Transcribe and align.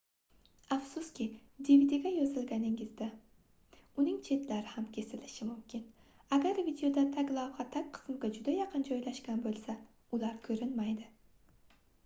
afsuski 0.75 1.25
dvdga 1.65 2.11
yozganingizda 2.13 3.09
uning 4.03 4.15
chetlari 4.29 4.71
ham 4.77 4.87
kesilishi 4.95 5.47
mumkin 5.49 5.83
agar 6.37 6.57
videoda 6.69 7.03
taglavha 7.17 7.65
tag 7.75 7.91
qismga 7.97 8.31
juda 8.39 8.55
yaqin 8.55 8.87
joylashgan 8.89 9.43
boʻlsa 9.45 9.77
ular 10.19 10.41
koʻrinmaydi 10.49 11.07